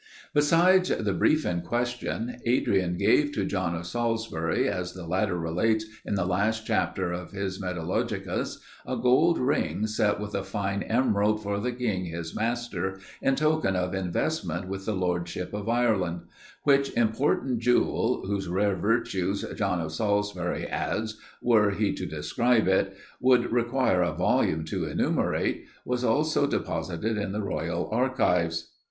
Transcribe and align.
Besides 0.33 0.89
the 0.89 1.13
brief 1.13 1.45
in 1.45 1.61
question, 1.61 2.37
Adrian 2.47 2.97
gave 2.97 3.33
to 3.33 3.45
John 3.45 3.75
of 3.75 3.85
Salisbury, 3.85 4.67
as 4.67 4.93
the 4.93 5.05
latter 5.05 5.37
relates 5.37 5.85
in 6.03 6.15
the 6.15 6.25
last 6.25 6.65
chapter 6.65 7.11
of 7.11 7.33
his 7.33 7.61
Metalogicus, 7.61 8.57
a 8.87 8.97
gold 8.97 9.37
ring 9.37 9.85
set 9.85 10.19
with 10.19 10.33
a 10.33 10.43
fine 10.43 10.81
emerald, 10.81 11.43
for 11.43 11.59
the 11.59 11.71
king 11.71 12.05
his 12.05 12.35
master, 12.35 12.99
in 13.21 13.35
token 13.35 13.75
of 13.75 13.93
investment 13.93 14.67
with 14.67 14.87
the 14.87 14.95
Lordship 14.95 15.53
of 15.53 15.69
Ireland; 15.69 16.21
which 16.63 16.91
important 16.97 17.59
jewel, 17.59 18.25
whose 18.25 18.47
rare 18.49 18.75
virtues, 18.75 19.45
John 19.55 19.79
of 19.79 19.91
Salisbury 19.91 20.65
adds, 20.65 21.19
were 21.43 21.69
he 21.69 21.93
to 21.93 22.07
describe, 22.07 22.67
would 23.19 23.51
require 23.51 24.01
a 24.01 24.13
volume 24.13 24.65
to 24.65 24.85
enumerate, 24.85 25.67
was 25.85 26.03
also 26.03 26.47
deposited 26.47 27.19
in 27.19 27.33
the 27.33 27.43
royal 27.43 27.87
archives. 27.91 28.71